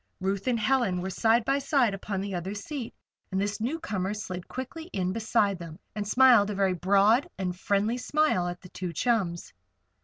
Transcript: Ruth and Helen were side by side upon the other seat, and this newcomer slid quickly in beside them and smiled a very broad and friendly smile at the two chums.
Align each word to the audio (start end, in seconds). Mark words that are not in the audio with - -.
Ruth 0.19 0.47
and 0.47 0.59
Helen 0.59 0.99
were 0.99 1.11
side 1.11 1.45
by 1.45 1.59
side 1.59 1.93
upon 1.93 2.21
the 2.21 2.33
other 2.33 2.55
seat, 2.55 2.95
and 3.31 3.39
this 3.39 3.61
newcomer 3.61 4.15
slid 4.15 4.47
quickly 4.47 4.85
in 4.91 5.13
beside 5.13 5.59
them 5.59 5.77
and 5.93 6.07
smiled 6.07 6.49
a 6.49 6.55
very 6.55 6.73
broad 6.73 7.27
and 7.37 7.55
friendly 7.55 7.97
smile 7.99 8.47
at 8.47 8.61
the 8.61 8.69
two 8.69 8.93
chums. 8.93 9.53